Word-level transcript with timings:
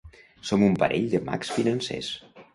Som 0.49 0.63
un 0.67 0.77
parell 0.85 1.05
de 1.13 1.21
mags 1.29 1.53
financers. 1.61 2.11